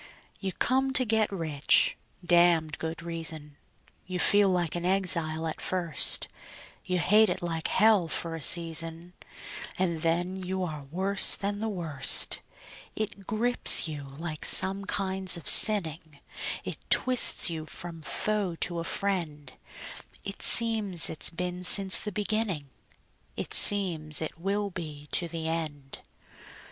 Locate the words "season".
8.41-9.13